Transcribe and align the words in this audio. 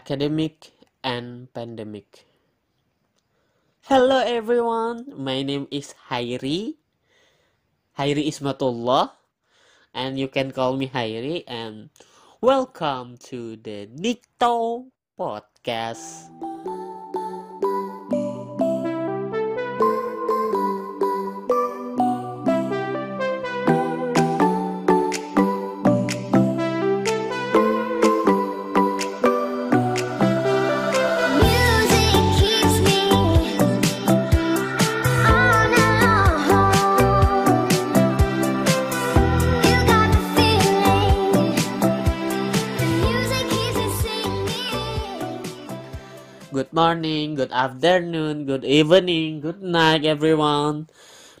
academic 0.00 0.72
and 1.04 1.52
pandemic. 1.52 2.24
Hello 3.84 4.16
everyone, 4.24 5.12
my 5.12 5.44
name 5.44 5.68
is 5.68 5.92
Hairi. 6.08 6.80
Hairi 8.00 8.24
Ismatullah, 8.24 9.12
and 9.92 10.16
you 10.16 10.32
can 10.32 10.56
call 10.56 10.80
me 10.80 10.88
Hairi. 10.88 11.44
And 11.44 11.92
welcome 12.40 13.20
to 13.28 13.60
the 13.60 13.92
Nikto 13.92 14.88
podcast. 15.20 16.49
Good 46.70 46.78
morning, 46.78 47.34
good 47.34 47.50
afternoon, 47.50 48.46
good 48.46 48.62
evening, 48.62 49.40
good 49.42 49.58
night, 49.58 50.06
everyone. 50.06 50.86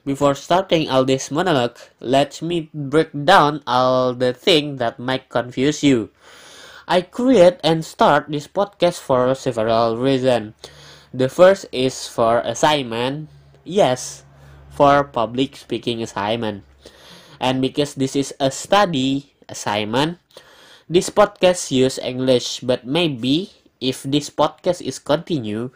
Before 0.04 0.34
starting 0.34 0.90
all 0.90 1.04
this 1.06 1.30
monologue, 1.30 1.78
let 2.02 2.42
me 2.42 2.66
break 2.74 3.14
down 3.14 3.62
all 3.64 4.12
the 4.12 4.34
things 4.34 4.80
that 4.82 4.98
might 4.98 5.30
confuse 5.30 5.84
you. 5.86 6.10
I 6.88 7.02
create 7.02 7.62
and 7.62 7.84
start 7.86 8.26
this 8.26 8.48
podcast 8.50 8.98
for 8.98 9.30
several 9.36 9.98
reasons. 10.02 10.58
The 11.14 11.28
first 11.30 11.66
is 11.70 12.08
for 12.08 12.40
assignment. 12.42 13.30
Yes, 13.62 14.24
for 14.74 15.04
public 15.04 15.54
speaking 15.54 16.02
assignment. 16.02 16.64
And 17.38 17.62
because 17.62 17.94
this 17.94 18.16
is 18.16 18.34
a 18.40 18.50
study 18.50 19.34
assignment, 19.48 20.18
this 20.90 21.10
podcast 21.10 21.70
use 21.70 21.98
English, 22.02 22.60
but 22.66 22.86
maybe 22.86 23.59
if 23.80 24.04
this 24.04 24.28
podcast 24.28 24.84
is 24.84 25.00
continue, 25.00 25.72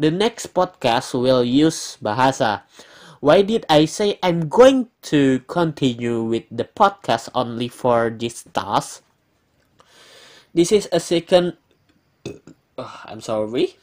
the 0.00 0.10
next 0.10 0.50
podcast 0.56 1.12
will 1.14 1.44
use 1.44 2.00
bahasa. 2.02 2.64
Why 3.22 3.46
did 3.46 3.64
I 3.70 3.86
say 3.86 4.18
I'm 4.18 4.48
going 4.48 4.90
to 5.14 5.46
continue 5.46 6.24
with 6.24 6.42
the 6.50 6.66
podcast 6.66 7.30
only 7.36 7.68
for 7.68 8.10
this 8.10 8.42
task? 8.50 9.04
This 10.50 10.72
is 10.72 10.88
a 10.90 10.98
second. 10.98 11.54
Ugh, 12.26 12.98
I'm 13.06 13.22
sorry. 13.22 13.78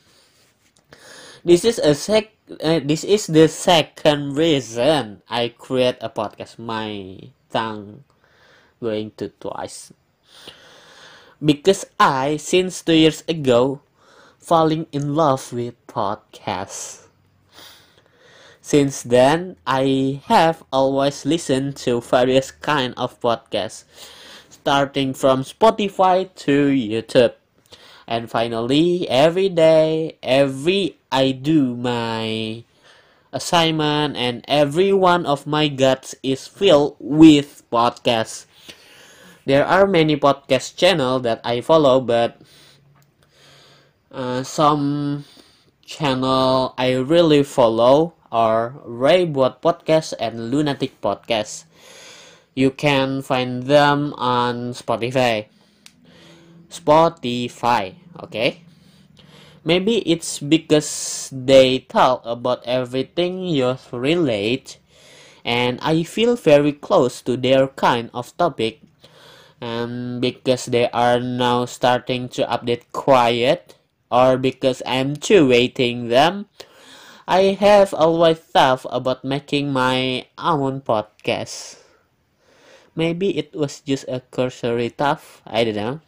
This 1.46 1.64
is 1.64 1.80
a 1.80 1.96
sec. 1.96 2.36
Uh, 2.50 2.84
this 2.84 3.08
is 3.08 3.32
the 3.32 3.48
second 3.48 4.36
reason 4.36 5.22
I 5.30 5.56
create 5.56 6.04
a 6.04 6.10
podcast. 6.12 6.60
My 6.60 7.16
tongue 7.48 8.04
going 8.84 9.16
to 9.24 9.32
twice 9.40 9.94
because 11.44 11.86
I, 12.00 12.38
since 12.38 12.82
two 12.82 12.94
years 12.94 13.24
ago, 13.28 13.82
falling 14.40 14.88
in 14.92 15.16
love 15.16 15.54
with 15.54 15.76
podcasts. 15.88 17.08
Since 18.62 19.04
then, 19.04 19.58
I 19.66 20.22
have 20.26 20.64
always 20.72 21.26
listened 21.26 21.76
to 21.88 22.02
various 22.02 22.52
kind 22.52 22.94
of 22.98 23.20
podcasts, 23.20 23.86
starting 24.50 25.14
from 25.14 25.44
Spotify 25.44 26.30
to 26.46 26.70
YouTube. 26.70 27.34
And 28.06 28.30
finally, 28.30 29.10
every 29.10 29.50
day, 29.50 30.18
every 30.22 30.98
I 31.12 31.32
do 31.32 31.76
my 31.76 32.64
assignment 33.32 34.18
and 34.18 34.46
every 34.48 34.94
one 34.94 35.26
of 35.26 35.46
my 35.46 35.68
guts 35.68 36.16
is 36.22 36.48
filled 36.48 36.96
with 37.00 37.64
podcasts. 37.72 38.46
There 39.50 39.66
are 39.66 39.90
many 39.90 40.14
podcast 40.14 40.78
channel 40.78 41.18
that 41.26 41.42
I 41.42 41.66
follow, 41.66 42.06
but 42.06 42.38
uh, 44.14 44.46
some 44.46 45.26
channel 45.82 46.78
I 46.78 46.94
really 47.02 47.42
follow 47.42 48.14
are 48.30 48.78
Raybot 48.86 49.58
Podcast 49.58 50.14
and 50.22 50.54
Lunatic 50.54 51.02
Podcast. 51.02 51.66
You 52.54 52.70
can 52.70 53.26
find 53.26 53.66
them 53.66 54.14
on 54.22 54.78
Spotify. 54.78 55.50
Spotify, 56.70 57.98
okay? 58.22 58.62
Maybe 59.66 60.06
it's 60.06 60.38
because 60.38 61.26
they 61.34 61.90
talk 61.90 62.22
about 62.22 62.62
everything 62.70 63.50
you 63.50 63.82
relate, 63.90 64.78
and 65.42 65.82
I 65.82 66.06
feel 66.06 66.38
very 66.38 66.72
close 66.72 67.26
to 67.26 67.34
their 67.34 67.66
kind 67.74 68.14
of 68.14 68.38
topic 68.38 68.86
and 69.62 70.22
because 70.22 70.66
they 70.66 70.90
are 70.92 71.20
now 71.20 71.66
starting 71.66 72.30
to 72.30 72.44
update 72.48 72.84
quiet 72.92 73.76
or 74.12 74.38
because 74.38 74.82
I'm 74.86 75.16
too 75.16 75.48
waiting 75.48 76.08
them 76.08 76.48
I 77.30 77.54
have 77.62 77.94
always 77.94 78.42
thought 78.42 78.90
about 78.90 79.22
making 79.22 79.70
my 79.70 80.26
own 80.42 80.82
podcast. 80.82 81.78
Maybe 82.98 83.38
it 83.38 83.54
was 83.54 83.86
just 83.86 84.10
a 84.10 84.26
cursory 84.34 84.90
thought 84.90 85.22
I 85.46 85.62
don't 85.64 85.78
know. 85.78 86.02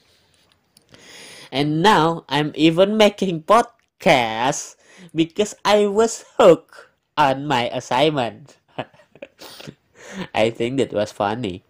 And 1.54 1.86
now 1.86 2.26
I'm 2.26 2.58
even 2.58 2.98
making 2.98 3.46
podcasts 3.46 4.82
because 5.14 5.54
I 5.64 5.86
was 5.86 6.26
hooked 6.42 6.90
on 7.14 7.46
my 7.46 7.70
assignment. 7.70 8.58
I 10.34 10.50
think 10.50 10.82
that 10.82 10.90
was 10.90 11.12
funny. 11.14 11.62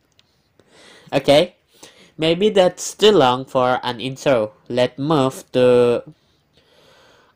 Okay 1.12 1.60
Maybe 2.18 2.50
that's 2.50 2.94
too 2.94 3.12
long 3.12 3.46
for 3.46 3.80
an 3.84 4.00
intro. 4.00 4.54
Let's 4.68 5.00
move 5.00 5.50
to 5.54 6.04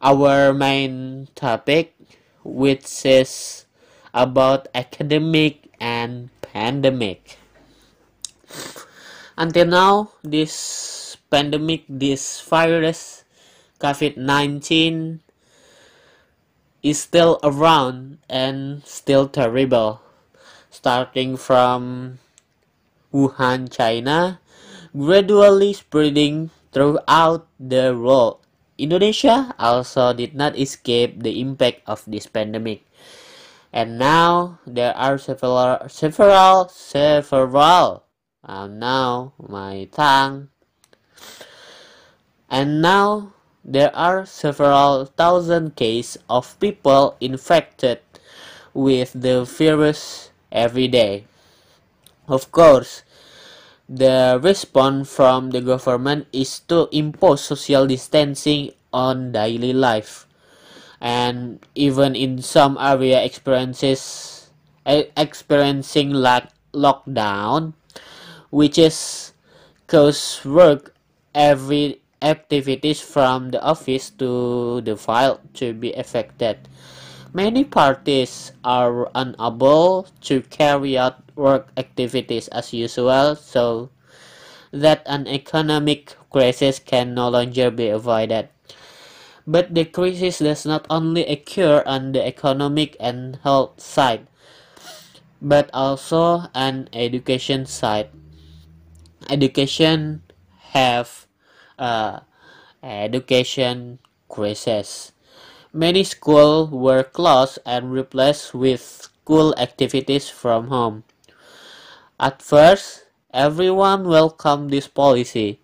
our 0.02 0.54
main 0.54 1.28
topic, 1.34 1.96
which 2.44 3.06
is 3.06 3.66
about 4.14 4.68
academic 4.76 5.72
and 5.80 6.30
pandemic. 6.42 7.38
Until 9.38 9.66
now, 9.66 10.12
this 10.24 11.18
pandemic, 11.30 11.84
this 11.90 12.40
virus, 12.42 13.24
COVID 13.80 14.16
19, 14.16 15.20
is 16.84 17.02
still 17.02 17.40
around 17.44 18.20
and 18.30 18.86
still 18.86 19.28
terrible. 19.28 20.00
Starting 20.70 21.36
from 21.36 22.20
Wuhan, 23.12 23.72
China, 23.72 24.40
gradually 24.96 25.74
spreading 25.74 26.50
throughout 26.72 27.48
the 27.60 27.92
world. 27.92 28.40
Indonesia 28.78 29.56
also 29.60 30.14
did 30.14 30.36
not 30.36 30.58
escape 30.58 31.24
the 31.24 31.40
impact 31.40 31.84
of 31.88 32.04
this 32.08 32.28
pandemic. 32.28 32.84
And 33.72 34.00
now 34.00 34.60
there 34.66 34.96
are 34.96 35.18
several, 35.18 35.84
several, 35.88 36.70
several. 36.70 38.04
Now 38.48 39.34
my 39.36 39.88
tongue. 39.92 40.48
And 42.50 42.82
now 42.82 43.34
there 43.64 43.96
are 43.96 44.26
several 44.26 45.06
thousand 45.06 45.76
cases 45.76 46.22
of 46.30 46.60
people 46.60 47.18
infected 47.20 48.00
with 48.74 49.12
the 49.16 49.44
virus 49.44 50.30
every 50.52 50.88
day. 50.88 51.26
Of 52.28 52.52
course, 52.52 53.05
the 53.90 54.40
response 54.42 55.14
from 55.14 55.52
the 55.52 55.62
government 55.62 56.28
is 56.34 56.60
to 56.68 56.90
impose 56.92 57.44
social 57.44 57.86
distancing 57.88 58.72
on 58.94 59.32
daily 59.32 59.74
life. 59.74 60.28
And 61.02 61.60
even 61.76 62.16
in 62.16 62.42
some 62.42 62.78
area 62.80 63.24
experiences 63.24 64.50
experiencing 64.86 66.14
like 66.14 66.46
lockdown 66.74 67.74
which 68.52 68.78
is 68.78 69.34
cause 69.88 70.44
work 70.46 70.94
every 71.34 72.00
activities 72.22 73.02
from 73.02 73.50
the 73.50 73.62
office 73.62 74.10
to 74.10 74.82
the 74.82 74.96
file 74.96 75.42
to 75.54 75.74
be 75.74 75.92
affected 75.94 76.58
Many 77.36 77.68
parties 77.68 78.56
are 78.64 79.12
unable 79.12 80.08
to 80.24 80.40
carry 80.48 80.96
out 80.96 81.20
work 81.36 81.68
activities 81.76 82.48
as 82.48 82.72
usual, 82.72 83.36
so 83.36 83.92
that 84.72 85.04
an 85.04 85.28
economic 85.28 86.16
crisis 86.32 86.80
can 86.80 87.12
no 87.12 87.28
longer 87.28 87.68
be 87.76 87.92
avoided. 87.92 88.48
But 89.44 89.76
the 89.76 89.84
crisis 89.84 90.40
does 90.40 90.64
not 90.66 90.88
only 90.90 91.28
occur 91.28 91.84
on 91.86 92.16
the 92.16 92.24
economic 92.24 92.96
and 93.04 93.36
health 93.44 93.84
side, 93.84 94.32
but 95.44 95.70
also 95.76 96.48
an 96.56 96.88
education 96.96 97.68
side. 97.68 98.16
Education 99.28 100.24
have 100.72 101.28
uh, 101.78 102.24
education 102.80 104.00
crisis. 104.32 105.12
Many 105.76 106.08
schools 106.08 106.72
were 106.72 107.04
closed 107.04 107.60
and 107.68 107.92
replaced 107.92 108.56
with 108.56 108.80
school 108.80 109.52
activities 109.60 110.32
from 110.32 110.72
home. 110.72 111.04
At 112.18 112.40
first, 112.42 113.04
everyone 113.36 114.08
welcomed 114.08 114.72
this 114.72 114.88
policy, 114.88 115.60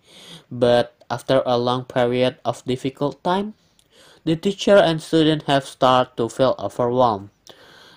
but 0.52 0.92
after 1.08 1.40
a 1.46 1.56
long 1.56 1.88
period 1.88 2.36
of 2.44 2.60
difficult 2.68 3.24
time, 3.24 3.56
the 4.28 4.36
teacher 4.36 4.76
and 4.76 5.00
student 5.00 5.48
have 5.48 5.64
started 5.64 6.12
to 6.20 6.28
feel 6.28 6.60
overwhelmed. 6.60 7.30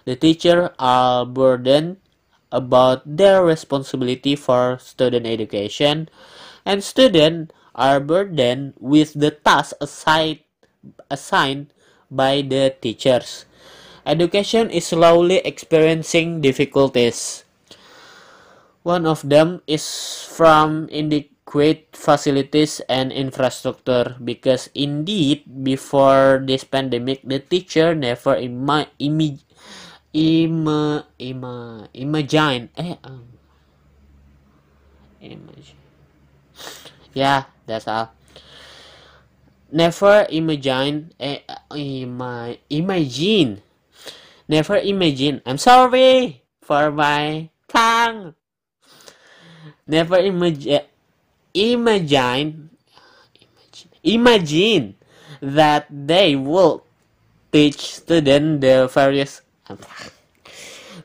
The 0.06 0.15
teacher 0.15 0.71
are 0.79 1.25
burdened 1.25 2.00
about 2.50 3.03
their 3.03 3.44
responsibility 3.44 4.38
for 4.39 4.79
student 4.79 5.27
education, 5.27 6.07
and 6.63 6.79
students 6.79 7.51
are 7.75 8.00
burdened 8.00 8.79
with 8.79 9.19
the 9.19 9.31
task 9.31 9.75
assigned, 9.81 10.39
assigned 11.12 11.75
by 12.11 12.41
the 12.41 12.73
teachers. 12.81 13.45
Education 14.05 14.69
is 14.69 14.87
slowly 14.93 15.41
experiencing 15.41 16.41
difficulties. 16.41 17.43
One 18.85 19.09
of 19.09 19.25
them 19.25 19.65
is 19.65 19.81
from 20.29 20.85
inadequate 20.93 21.97
facilities 21.97 22.85
and 22.85 23.09
infrastructure 23.09 24.13
because 24.21 24.69
indeed 24.77 25.41
before 25.65 26.45
this 26.45 26.61
pandemic 26.61 27.25
the 27.25 27.41
teacher 27.41 27.97
never 27.97 28.37
ima- 28.37 28.93
imi- 29.01 29.41
ima- 30.13 31.09
ima- 31.17 31.89
imagine 31.97 32.69
eh 32.77 32.93
um, 33.01 33.25
imagine 35.17 35.81
yeah 37.17 37.49
that's 37.65 37.89
all 37.89 38.13
never 39.75 40.24
imagine 40.31 41.12
eh, 41.19 41.44
ima- 41.75 42.56
imagine. 42.72 43.60
Never 44.48 44.80
imagine. 44.80 45.44
I'm 45.44 45.60
sorry 45.60 46.48
for 46.63 46.95
my 46.95 47.51
tongue. 47.68 48.39
Never 49.83 50.18
imagine 50.24 50.88
imagine 51.56 52.69
imagine 54.04 54.95
that 55.39 55.88
they 55.89 56.36
will 56.36 56.83
teach 57.51 57.95
students 57.95 58.60
the 58.60 58.89
various 58.92 59.42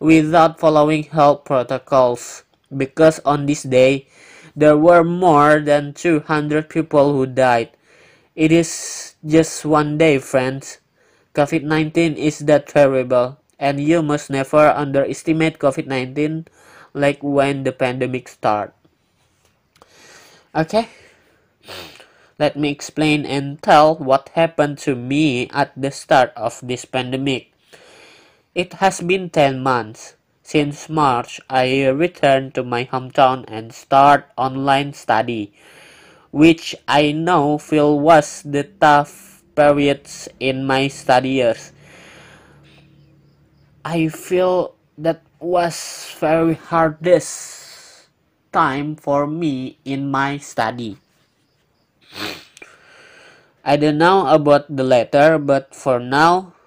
without 0.00 0.58
following 0.58 1.04
health 1.04 1.44
protocols. 1.44 2.44
Because 2.74 3.20
on 3.26 3.46
this 3.46 3.62
day, 3.62 4.08
there 4.56 4.76
were 4.78 5.04
more 5.04 5.60
than 5.60 5.92
200 5.92 6.68
people 6.70 7.12
who 7.12 7.26
died. 7.26 7.70
It 8.34 8.50
is 8.50 9.14
just 9.22 9.64
one 9.64 9.94
day, 9.94 10.18
friends. 10.18 10.82
COVID 11.38 11.62
19 11.62 12.18
is 12.18 12.42
that 12.50 12.66
terrible, 12.66 13.38
and 13.62 13.78
you 13.78 14.02
must 14.02 14.26
never 14.26 14.74
underestimate 14.74 15.62
COVID 15.62 15.86
19 15.86 16.50
like 16.94 17.22
when 17.22 17.62
the 17.62 17.70
pandemic 17.70 18.26
started. 18.26 18.74
Okay, 20.50 20.90
let 22.38 22.58
me 22.58 22.70
explain 22.74 23.22
and 23.22 23.62
tell 23.62 23.94
what 23.94 24.34
happened 24.34 24.78
to 24.82 24.98
me 24.98 25.46
at 25.54 25.70
the 25.78 25.94
start 25.94 26.34
of 26.34 26.58
this 26.58 26.84
pandemic. 26.84 27.54
It 28.54 28.82
has 28.82 29.00
been 29.00 29.30
10 29.30 29.62
months. 29.62 30.18
Since 30.42 30.90
March, 30.90 31.40
I 31.48 31.86
returned 31.86 32.54
to 32.54 32.62
my 32.62 32.84
hometown 32.84 33.46
and 33.46 33.72
start 33.72 34.26
online 34.36 34.92
study, 34.92 35.54
which 36.34 36.74
I 36.90 37.14
know 37.14 37.62
feel 37.62 37.94
was 37.94 38.42
the 38.42 38.66
tough 38.66 39.46
periods 39.54 40.26
in 40.42 40.66
my 40.66 40.90
study 40.90 41.38
years. 41.38 41.70
I 43.86 44.10
feel 44.10 44.74
that 44.98 45.22
was 45.38 46.10
very 46.18 46.58
hardest 46.58 48.10
time 48.50 48.98
for 48.98 49.30
me 49.30 49.78
in 49.86 50.10
my 50.10 50.42
study. 50.42 50.98
I 53.62 53.78
don't 53.78 54.02
know 54.02 54.26
about 54.26 54.66
the 54.66 54.82
later, 54.82 55.38
but 55.38 55.70
for 55.70 56.02
now, 56.02 56.58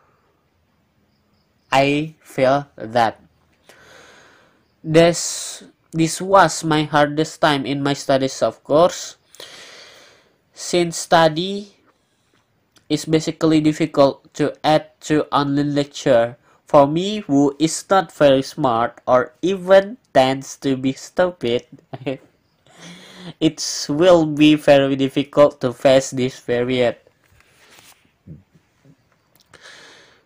I 1.76 2.16
feel 2.24 2.72
that 2.80 3.20
this 4.80 5.60
this 5.92 6.24
was 6.24 6.64
my 6.64 6.88
hardest 6.88 7.44
time 7.44 7.68
in 7.68 7.84
my 7.84 7.92
studies, 7.92 8.40
of 8.40 8.64
course. 8.64 9.20
Since 10.58 10.98
study 10.98 11.78
is 12.90 13.06
basically 13.06 13.62
difficult 13.62 14.26
to 14.42 14.58
add 14.66 14.90
to 15.06 15.30
online 15.30 15.78
lecture 15.78 16.34
for 16.66 16.90
me 16.90 17.22
who 17.30 17.54
is 17.62 17.86
not 17.94 18.10
very 18.10 18.42
smart 18.42 18.98
or 19.06 19.38
even 19.46 20.02
tends 20.18 20.58
to 20.66 20.74
be 20.74 20.98
stupid 20.98 21.62
it 23.40 23.58
will 23.86 24.26
be 24.26 24.58
very 24.58 24.98
difficult 24.98 25.62
to 25.62 25.72
face 25.78 26.10
this 26.10 26.42
period 26.42 26.98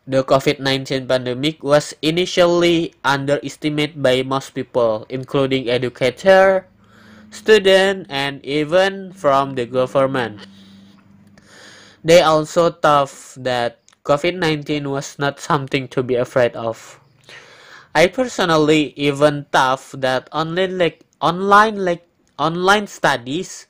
the 0.08 0.24
covid-19 0.24 1.12
pandemic 1.12 1.62
was 1.62 1.94
initially 2.02 2.96
underestimated 3.04 4.02
by 4.02 4.24
most 4.24 4.56
people 4.56 5.06
including 5.10 5.68
educator 5.68 6.71
student 7.32 8.06
and 8.10 8.44
even 8.46 9.12
from 9.14 9.56
the 9.56 9.66
government 9.66 10.40
they 12.04 12.22
also 12.22 12.70
thought 12.72 13.12
that 13.38 13.80
COVID-19 14.04 14.90
was 14.90 15.18
not 15.20 15.40
something 15.40 15.88
to 15.90 16.02
be 16.02 16.16
afraid 16.16 16.56
of. 16.58 17.00
I 17.94 18.08
personally 18.08 18.94
even 18.98 19.46
thought 19.52 19.84
that 20.00 20.30
online 20.32 20.78
like 20.78 21.06
online 21.22 21.84
like 21.86 22.08
online 22.40 22.88
studies 22.88 23.68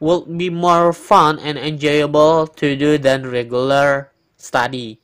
would 0.00 0.28
be 0.38 0.50
more 0.50 0.92
fun 0.92 1.38
and 1.40 1.58
enjoyable 1.58 2.46
to 2.60 2.76
do 2.76 2.98
than 2.98 3.26
regular 3.30 4.12
study 4.36 5.00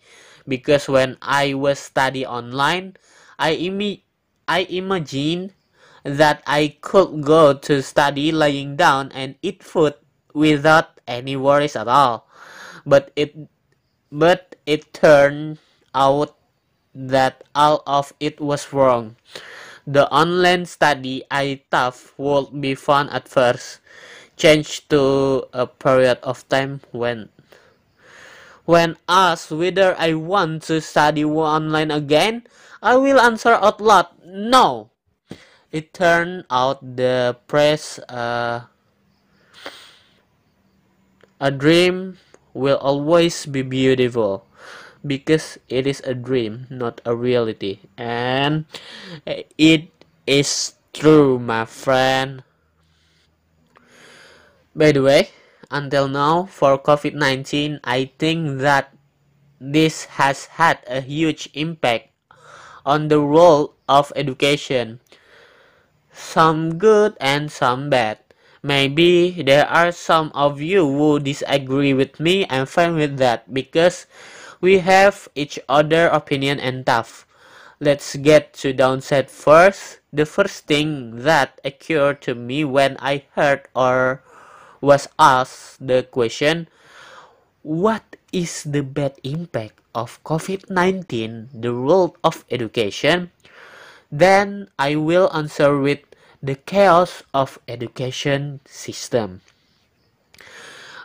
because 0.47 0.88
when 0.88 1.16
I 1.23 1.54
was 1.54 1.78
study 1.80 2.26
online 2.26 2.97
I 3.38 3.57
imi- 3.57 4.02
I 4.47 4.69
imagine 4.69 5.52
that 6.04 6.42
I 6.47 6.76
could 6.80 7.23
go 7.23 7.54
to 7.54 7.83
study 7.83 8.33
lying 8.33 8.76
down 8.76 9.12
and 9.12 9.37
eat 9.42 9.62
food 9.62 9.95
without 10.35 11.00
any 11.07 11.37
worries 11.37 11.76
at 11.76 11.88
all 11.88 12.26
but 12.87 13.11
it 13.16 13.35
but 14.11 14.57
it 14.66 14.92
turned 14.92 15.59
out 15.95 16.37
that 16.95 17.45
all 17.54 17.83
of 17.87 18.12
it 18.19 18.40
was 18.40 18.73
wrong. 18.73 19.16
The 19.87 20.11
online 20.11 20.66
study 20.66 21.25
I 21.30 21.62
thought 21.71 21.97
would 22.19 22.61
be 22.61 22.75
fun 22.75 23.09
at 23.11 23.28
first 23.28 23.80
changed 24.37 24.90
to 24.90 25.47
a 25.52 25.66
period 25.66 26.19
of 26.23 26.47
time 26.49 26.80
when 26.92 27.28
when 28.64 28.97
asked 29.09 29.50
whether 29.50 29.97
I 29.99 30.14
want 30.14 30.62
to 30.71 30.80
study 30.80 31.25
online 31.25 31.90
again, 31.90 32.47
I 32.83 32.97
will 32.97 33.19
answer 33.19 33.50
out 33.50 33.80
loud, 33.80 34.07
no. 34.25 34.89
It 35.71 35.95
turned 35.95 36.45
out 36.50 36.83
the 36.83 37.39
press 37.47 37.99
uh, 38.11 38.67
a 41.41 41.50
dream 41.50 42.19
will 42.53 42.77
always 42.79 43.47
be 43.47 43.62
beautiful 43.62 44.45
because 45.07 45.59
it 45.69 45.87
is 45.87 46.00
a 46.05 46.12
dream, 46.12 46.67
not 46.69 47.00
a 47.07 47.17
reality. 47.17 47.81
And 47.97 48.67
it 49.57 49.89
is 50.27 50.75
true, 50.93 51.39
my 51.39 51.65
friend. 51.65 52.43
By 54.75 54.93
the 54.93 55.03
way, 55.03 55.31
until 55.71 56.09
now, 56.09 56.45
for 56.45 56.79
COVID 56.79 57.15
19, 57.15 57.81
I 57.85 58.12
think 58.19 58.61
that 58.61 58.93
this 59.61 60.17
has 60.21 60.61
had 60.61 60.79
a 60.87 61.00
huge 61.00 61.49
impact 61.55 62.12
on 62.85 63.09
the 63.09 63.21
role 63.21 63.75
of 63.89 64.12
education. 64.15 65.00
Some 66.12 66.79
good 66.79 67.17
and 67.21 67.50
some 67.50 67.90
bad. 67.90 68.19
Maybe 68.62 69.43
there 69.43 69.67
are 69.67 69.90
some 69.90 70.31
of 70.35 70.61
you 70.61 70.85
who 70.85 71.19
disagree 71.19 71.95
with 71.95 72.21
me. 72.21 72.45
I'm 72.50 72.67
fine 72.67 72.95
with 72.95 73.17
that 73.17 73.55
because 73.55 74.07
we 74.61 74.81
have 74.85 75.29
each 75.35 75.59
other 75.69 76.09
opinion 76.09 76.61
and 76.61 76.85
tough. 76.85 77.26
Let's 77.81 78.17
get 78.17 78.52
to 78.61 78.75
downside 78.76 79.31
first. 79.31 80.00
The 80.12 80.26
first 80.26 80.67
thing 80.67 81.25
that 81.25 81.61
occurred 81.64 82.21
to 82.29 82.35
me 82.35 82.64
when 82.64 82.99
I 83.00 83.25
heard 83.33 83.69
or 83.75 84.23
was 84.83 85.09
asked 85.19 85.81
the 85.81 86.02
question, 86.02 86.69
what 87.62 88.17
is 88.33 88.64
the 88.64 88.83
bad 88.83 89.17
impact 89.25 89.81
of 89.95 90.23
COVID-19, 90.25 91.49
the 91.57 91.73
world 91.73 92.19
of 92.23 92.45
education? 92.50 93.31
Then 94.11 94.67
I 94.75 94.99
will 94.99 95.31
answer 95.31 95.79
with 95.79 96.02
the 96.43 96.59
chaos 96.59 97.23
of 97.31 97.62
education 97.71 98.59
system. 98.67 99.40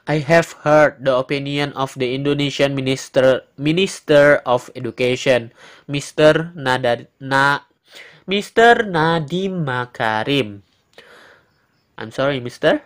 I 0.06 0.22
have 0.22 0.62
heard 0.62 1.02
the 1.02 1.18
opinion 1.18 1.74
of 1.74 1.98
the 1.98 2.14
Indonesian 2.14 2.78
Minister 2.78 3.46
Minister 3.58 4.42
of 4.46 4.70
Education, 4.78 5.50
Mr. 5.90 6.54
Nada, 6.54 7.10
Na, 7.18 7.66
Mr. 8.30 8.86
Nadiem 8.86 9.66
Makarim. 9.66 10.62
I'm 11.98 12.14
sorry, 12.14 12.38
Mr. 12.38 12.86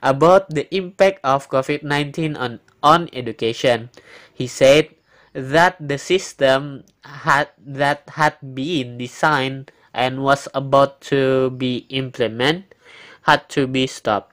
About 0.00 0.48
the 0.48 0.64
impact 0.74 1.20
of 1.22 1.52
COVID-19 1.52 2.36
on 2.40 2.60
on 2.82 3.12
education, 3.12 3.92
he 4.32 4.48
said 4.48 4.97
that 5.32 5.76
the 5.80 5.98
system 5.98 6.84
had 7.04 7.48
that 7.58 8.08
had 8.16 8.36
been 8.54 8.98
designed 8.98 9.70
and 9.92 10.22
was 10.22 10.48
about 10.54 11.00
to 11.00 11.50
be 11.50 11.86
implemented 11.88 12.74
had 13.28 13.44
to 13.52 13.66
be 13.68 13.86
stopped. 13.86 14.32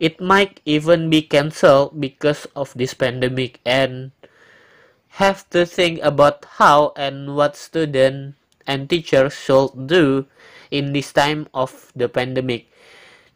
It 0.00 0.20
might 0.20 0.60
even 0.64 1.10
be 1.10 1.20
cancelled 1.20 2.00
because 2.00 2.48
of 2.56 2.72
this 2.72 2.94
pandemic 2.96 3.60
and 3.64 4.10
have 5.20 5.48
to 5.50 5.66
think 5.68 6.00
about 6.02 6.48
how 6.56 6.96
and 6.96 7.36
what 7.36 7.54
students 7.54 8.40
and 8.66 8.88
teachers 8.88 9.36
should 9.36 9.86
do 9.86 10.26
in 10.72 10.92
this 10.96 11.12
time 11.12 11.46
of 11.52 11.92
the 11.94 12.08
pandemic. 12.08 12.66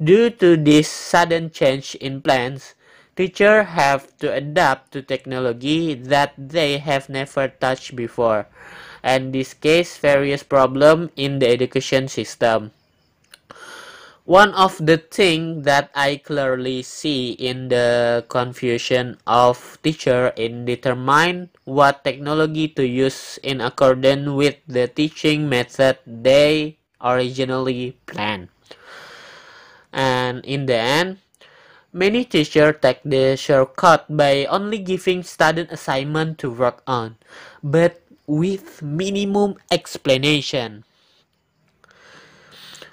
Due 0.02 0.30
to 0.30 0.56
this 0.56 0.88
sudden 0.88 1.50
change 1.50 1.94
in 1.96 2.22
plans, 2.22 2.74
teachers 3.18 3.66
have 3.74 4.06
to 4.22 4.30
adapt 4.30 4.94
to 4.94 5.02
technology 5.02 5.98
that 5.98 6.30
they 6.38 6.78
have 6.78 7.10
never 7.10 7.50
touched 7.50 7.98
before, 7.98 8.46
and 9.02 9.34
this 9.34 9.58
case 9.58 9.98
various 9.98 10.46
problems 10.46 11.10
in 11.18 11.42
the 11.42 11.50
education 11.50 12.06
system. 12.06 12.70
One 14.22 14.54
of 14.54 14.78
the 14.78 15.02
things 15.02 15.64
that 15.64 15.90
I 15.96 16.20
clearly 16.22 16.84
see 16.86 17.32
in 17.32 17.72
the 17.72 18.22
confusion 18.28 19.16
of 19.26 19.80
teacher 19.82 20.36
in 20.36 20.68
determine 20.68 21.50
what 21.64 22.04
technology 22.04 22.68
to 22.76 22.86
use 22.86 23.40
in 23.42 23.64
accordance 23.64 24.28
with 24.28 24.60
the 24.68 24.86
teaching 24.86 25.48
method 25.48 25.98
they 26.06 26.76
originally 27.00 27.96
planned. 28.04 28.52
And 29.96 30.44
in 30.44 30.66
the 30.66 30.76
end, 30.76 31.24
many 31.92 32.24
teachers 32.24 32.76
take 32.80 33.00
the 33.04 33.36
shortcut 33.36 34.04
by 34.08 34.44
only 34.46 34.78
giving 34.78 35.22
student 35.22 35.72
assignment 35.72 36.38
to 36.38 36.50
work 36.50 36.82
on, 36.86 37.16
but 37.62 38.02
with 38.26 38.82
minimum 38.82 39.56
explanation. 39.70 40.84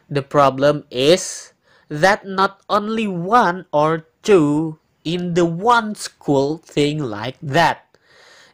The 0.10 0.22
problem 0.22 0.86
is 0.90 1.54
that 1.90 2.26
not 2.26 2.62
only 2.70 3.08
one 3.08 3.66
or 3.74 4.06
two 4.24 4.80
in 5.06 5.38
the 5.38 5.46
one 5.46 5.94
school 5.94 6.58
think 6.58 7.00
like 7.00 7.38
that. 7.40 7.86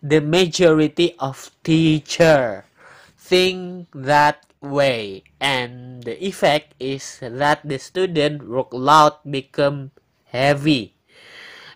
The 0.04 0.20
majority 0.20 1.16
of 1.18 1.50
teacher 1.64 2.66
think 3.18 3.88
that 3.96 4.46
way 4.60 5.24
and 5.40 6.04
the 6.04 6.20
effect 6.20 6.76
is 6.78 7.18
that 7.22 7.64
the 7.64 7.80
student 7.80 8.44
workload 8.46 9.18
become 9.26 9.92
heavy 10.32 10.96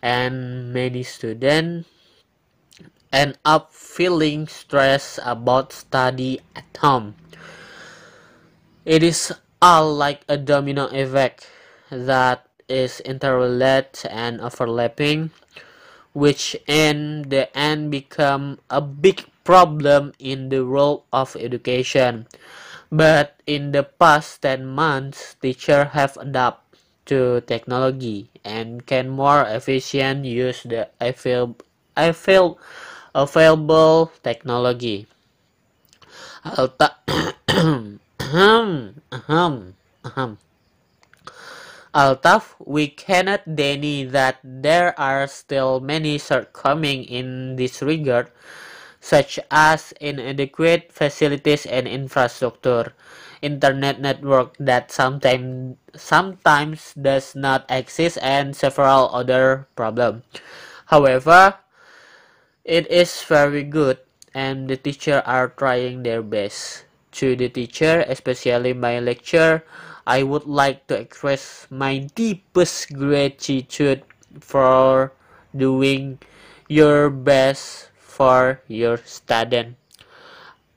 and 0.02 0.72
many 0.74 1.04
students 1.04 1.88
end 3.12 3.38
up 3.46 3.72
feeling 3.72 4.48
stressed 4.48 5.20
about 5.24 5.72
study 5.72 6.40
at 6.56 6.68
home. 6.80 7.16
It 8.84 9.04
is 9.04 9.34
all 9.62 9.94
like 9.94 10.24
a 10.28 10.38
domino 10.38 10.88
effect 10.92 11.48
that 11.90 12.48
is 12.68 13.00
interrelated 13.02 14.12
and 14.12 14.42
overlapping, 14.42 15.32
which 16.14 16.56
in 16.68 17.30
the 17.30 17.48
end 17.58 17.92
become 17.92 18.60
a 18.70 18.82
big 18.82 19.26
problem 19.44 20.14
in 20.20 20.50
the 20.50 20.64
role 20.64 21.06
of 21.14 21.36
education. 21.40 22.28
But 22.92 23.40
in 23.48 23.72
the 23.72 23.84
past 23.84 24.42
10 24.42 24.66
months, 24.66 25.36
teachers 25.42 25.90
have 25.94 26.18
adapted 26.18 26.65
to 27.06 27.42
technology 27.42 28.30
and 28.44 28.86
can 28.86 29.10
more 29.10 29.44
efficient 29.48 30.26
use 30.26 30.64
the 30.64 30.90
avail- 31.00 31.58
avail- 31.98 32.58
available 33.14 34.12
technology. 34.24 35.08
Alta- 36.46 36.98
ahem, 37.50 39.02
ahem, 39.12 39.76
ahem. 40.06 40.38
Although 41.96 42.44
we 42.60 42.92
cannot 42.92 43.48
deny 43.48 44.04
that 44.12 44.44
there 44.44 44.92
are 45.00 45.26
still 45.32 45.80
many 45.80 46.20
shortcomings 46.20 47.08
in 47.08 47.56
this 47.56 47.82
regard, 47.82 48.36
such 49.00 49.40
as 49.50 49.94
inadequate 50.04 50.92
facilities 50.92 51.66
and 51.66 51.88
infrastructure, 51.88 52.92
internet 53.42 54.00
network 54.00 54.56
that 54.60 54.92
sometimes 54.92 55.78
sometimes 55.96 56.94
does 56.94 57.36
not 57.36 57.66
exist, 57.70 58.18
and 58.22 58.56
several 58.56 59.10
other 59.14 59.68
problems. 59.76 60.24
However, 60.88 61.56
it 62.64 62.90
is 62.90 63.22
very 63.24 63.64
good 63.64 64.00
and 64.36 64.68
the 64.68 64.76
teacher 64.76 65.24
are 65.26 65.48
trying 65.48 66.04
their 66.04 66.22
best. 66.22 66.84
To 67.16 67.32
the 67.32 67.48
teacher, 67.48 68.04
especially 68.12 68.76
my 68.76 69.00
lecturer, 69.00 69.64
I 70.06 70.28
would 70.28 70.44
like 70.44 70.92
to 70.92 71.00
express 71.00 71.66
my 71.72 72.12
deepest 72.12 72.92
gratitude 72.92 74.04
for 74.44 75.16
doing 75.56 76.20
your 76.68 77.10
best 77.10 77.88
for 77.96 78.60
your 78.68 79.00
student. 79.08 79.80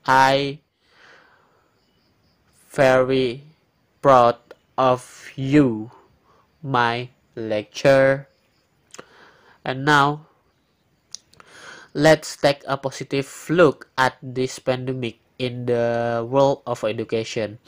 I 0.07 0.63
very 2.79 3.43
proud 3.99 4.39
of 4.79 5.03
you, 5.35 5.91
my 6.63 7.11
lecturer. 7.35 8.31
And 9.67 9.83
now, 9.83 10.31
let's 11.91 12.39
take 12.39 12.63
a 12.71 12.79
positive 12.79 13.27
look 13.51 13.91
at 13.99 14.15
this 14.23 14.63
pandemic 14.63 15.19
in 15.43 15.67
the 15.67 16.23
world 16.23 16.63
of 16.71 16.87
education. 16.87 17.59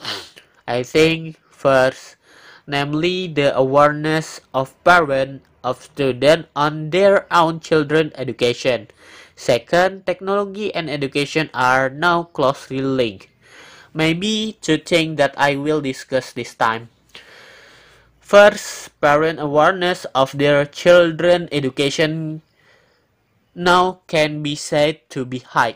I 0.63 0.87
think 0.87 1.35
first, 1.51 2.15
namely 2.63 3.27
the 3.27 3.51
awareness 3.51 4.39
of 4.55 4.71
parents 4.87 5.43
of 5.59 5.83
students 5.83 6.47
on 6.55 6.95
their 6.95 7.27
own 7.27 7.59
children 7.59 8.15
education. 8.15 8.87
Second, 9.35 10.07
technology 10.07 10.71
and 10.71 10.87
education 10.89 11.51
are 11.53 11.91
now 11.91 12.31
closely 12.31 12.79
linked. 12.79 13.30
Maybe 13.93 14.57
two 14.61 14.77
things 14.77 15.17
that 15.17 15.35
I 15.37 15.55
will 15.55 15.81
discuss 15.81 16.31
this 16.31 16.55
time. 16.55 16.89
First, 18.19 18.95
parent 19.01 19.39
awareness 19.39 20.05
of 20.15 20.31
their 20.37 20.65
children 20.65 21.49
education 21.51 22.41
now 23.55 23.99
can 24.07 24.41
be 24.41 24.55
said 24.55 25.03
to 25.11 25.25
be 25.25 25.39
high 25.39 25.75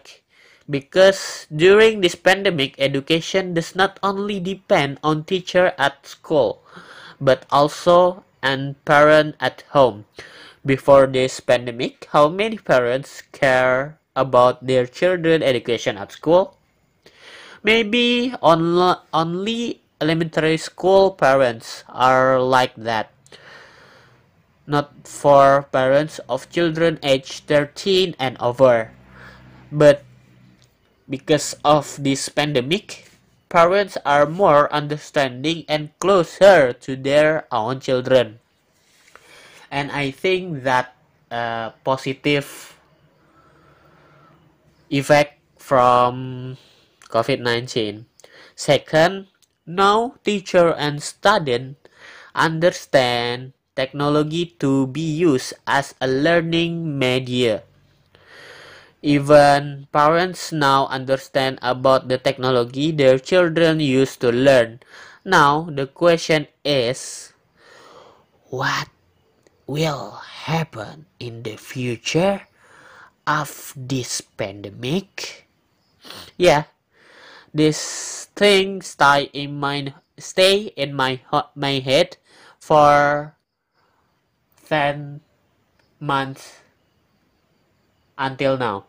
because 0.70 1.46
during 1.54 2.02
this 2.02 2.16
pandemic 2.16 2.74
education 2.80 3.54
does 3.54 3.76
not 3.76 4.00
only 4.02 4.40
depend 4.40 4.98
on 5.04 5.24
teacher 5.24 5.74
at 5.78 6.08
school 6.08 6.64
but 7.20 7.46
also 7.52 8.24
on 8.42 8.76
parent 8.86 9.36
at 9.40 9.64
home 9.76 10.06
before 10.66 11.06
this 11.06 11.40
pandemic 11.40 12.08
how 12.12 12.30
many 12.30 12.58
parents 12.58 13.22
care 13.32 14.00
about 14.16 14.66
their 14.66 14.88
children 14.88 15.44
education 15.44 15.98
at 15.98 16.12
school 16.12 16.58
maybe 17.66 18.34
only, 18.42 18.96
only 19.12 19.82
elementary 20.00 20.58
school 20.58 21.12
parents 21.12 21.84
are 21.90 22.40
like 22.40 22.76
that 22.78 23.10
not 24.68 24.90
for 25.06 25.70
parents 25.70 26.20
of 26.28 26.50
children 26.50 26.98
aged 27.04 27.46
13 27.48 28.16
and 28.18 28.38
over. 28.42 28.92
But 29.72 30.04
because 31.10 31.56
of 31.64 31.98
this 32.02 32.30
pandemic, 32.30 33.10
parents 33.50 33.98
are 34.06 34.26
more 34.26 34.72
understanding 34.74 35.66
and 35.70 35.94
closer 36.00 36.74
to 36.74 36.96
their 36.96 37.46
own 37.52 37.80
children. 37.80 38.40
And 39.70 39.92
I 39.92 40.12
think 40.12 40.64
that 40.64 40.96
uh, 41.30 41.72
positive 41.84 42.78
effect 44.90 45.42
from 45.58 46.58
COVID-19. 47.16 48.04
Second, 48.60 49.32
now 49.64 50.20
teacher 50.28 50.76
and 50.76 51.00
student 51.00 51.80
understand 52.36 53.56
technology 53.80 54.52
to 54.60 54.92
be 54.92 55.16
used 55.16 55.56
as 55.64 55.96
a 56.04 56.08
learning 56.12 57.00
media. 57.00 57.64
Even 59.00 59.88
parents 59.96 60.52
now 60.52 60.92
understand 60.92 61.56
about 61.64 62.12
the 62.12 62.20
technology 62.20 62.92
their 62.92 63.16
children 63.16 63.80
use 63.80 64.20
to 64.20 64.28
learn. 64.28 64.84
Now 65.24 65.72
the 65.72 65.88
question 65.88 66.52
is 66.68 67.32
what 68.52 68.92
will 69.68 70.20
happen 70.50 71.06
in 71.20 71.44
the 71.44 71.56
future 71.56 72.44
of 73.26 73.74
this 73.76 74.22
pandemic? 74.22 75.48
Yeah, 76.38 76.70
this 77.56 78.28
thing 78.36 78.84
stay 78.84 79.32
in 79.32 79.56
my 79.56 79.96
stay 80.20 80.76
in 80.76 80.92
my 80.92 81.24
my 81.56 81.80
head 81.80 82.20
for 82.60 83.32
10 84.68 85.24
months 86.04 86.60
until 88.20 88.60
now. 88.60 88.84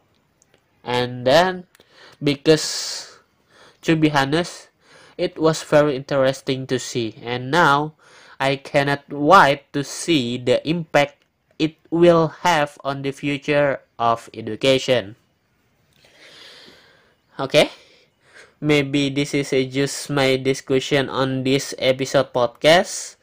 And 0.83 1.27
then, 1.27 1.71
because 2.23 3.19
to 3.83 3.95
be 3.95 4.11
honest, 4.11 4.71
it 5.19 5.39
was 5.39 5.63
very 5.63 5.95
interesting 5.95 6.67
to 6.67 6.79
see. 6.79 7.15
And 7.23 7.51
now, 7.51 7.95
I 8.41 8.57
cannot 8.57 9.07
wait 9.13 9.71
to 9.73 9.85
see 9.85 10.39
the 10.39 10.59
impact 10.67 11.23
it 11.59 11.77
will 11.91 12.29
have 12.43 12.79
on 12.85 13.03
the 13.03 13.13
future 13.13 13.81
of 13.99 14.29
education. 14.35 15.17
Okay? 17.41 17.71
Maybe 18.61 19.11
this 19.11 19.35
is 19.35 19.53
just 19.73 20.09
my 20.09 20.37
discussion 20.37 21.09
on 21.09 21.45
this 21.45 21.75
episode 21.79 22.33
podcast. 22.33 23.17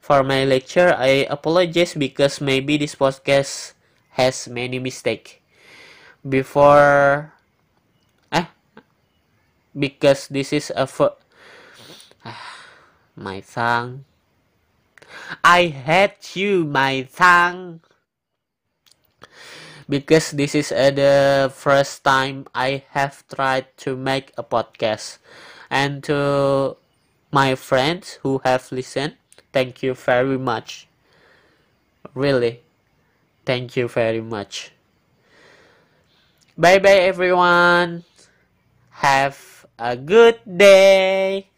For 0.00 0.24
my 0.26 0.42
lecture 0.42 0.90
i 0.98 1.22
apologize 1.30 1.94
because 1.94 2.40
maybe 2.40 2.74
this 2.74 2.98
podcast 2.98 3.78
has 4.18 4.48
many 4.48 4.82
mistake. 4.82 5.38
Before 6.26 7.30
eh 8.32 8.50
because 9.70 10.26
this 10.26 10.50
is 10.50 10.72
a 10.74 10.88
my 13.14 13.38
tongue. 13.44 14.02
I 15.44 15.70
hate 15.70 16.34
you 16.34 16.66
my 16.66 17.06
tongue 17.06 17.86
because 19.90 20.32
this 20.32 20.54
is 20.54 20.72
uh, 20.72 20.90
the 20.94 21.52
first 21.54 22.04
time 22.04 22.46
i 22.54 22.82
have 22.96 23.26
tried 23.28 23.66
to 23.76 23.96
make 23.96 24.32
a 24.38 24.44
podcast. 24.44 25.18
And 25.70 26.02
to 26.04 26.76
my 27.32 27.54
friends 27.56 28.18
who 28.22 28.40
have 28.44 28.70
listened 28.72 29.16
thank 29.52 29.82
you 29.82 29.94
very 29.94 30.38
much. 30.38 30.88
Really 32.14 32.62
thank 33.46 33.76
you 33.76 33.88
very 33.88 34.20
much. 34.22 34.72
Bye 36.56 36.78
bye 36.78 37.02
everyone. 37.10 38.04
Have 39.02 39.66
a 39.78 39.96
good 39.96 40.40
day 40.46 41.49